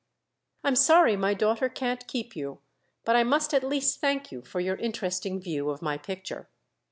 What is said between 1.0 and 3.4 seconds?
my daughter can't keep you; but I